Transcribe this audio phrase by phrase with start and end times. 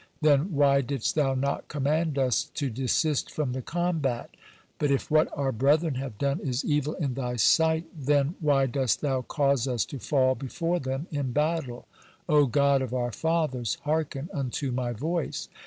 [0.19, 4.31] Then why didst Thou not command us to desist from the combat?
[4.79, 9.01] But if what our brethren have done is evil in Thy sight, then why dost
[9.01, 11.85] Thou cause us to fall before them in battle?
[12.27, 15.49] O God of our fathers, hearken unto my voice.